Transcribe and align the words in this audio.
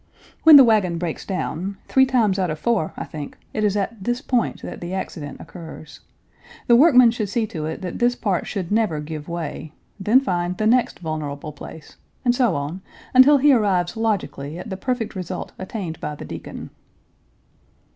When 0.41 0.55
the 0.55 0.63
wagon 0.63 0.97
breaks 0.97 1.27
down, 1.27 1.77
three 1.87 2.07
times 2.07 2.39
out 2.39 2.49
of 2.49 2.57
four, 2.57 2.91
I 2.97 3.03
think, 3.03 3.37
it 3.53 3.63
is 3.63 3.77
at 3.77 4.03
this 4.03 4.19
point 4.19 4.63
that 4.63 4.81
the 4.81 4.95
accident 4.95 5.39
occurs. 5.39 5.99
The 6.65 6.75
workman 6.75 7.11
should 7.11 7.29
see 7.29 7.45
to 7.45 7.67
it 7.67 7.83
that 7.83 7.99
this 7.99 8.15
part 8.15 8.47
should 8.47 8.71
never 8.71 8.99
give 8.99 9.27
way; 9.29 9.73
then 9.99 10.19
find 10.19 10.57
the 10.57 10.65
next 10.65 10.97
vulnerable 11.01 11.51
place, 11.51 11.97
and 12.25 12.33
so 12.33 12.55
on, 12.55 12.81
until 13.13 13.37
he 13.37 13.53
arrives 13.53 13.95
logically 13.95 14.57
at 14.57 14.71
the 14.71 14.75
perfect 14.75 15.13
result 15.13 15.51
attained 15.59 15.99
by 15.99 16.15
the 16.15 16.25
deacon. 16.25 16.71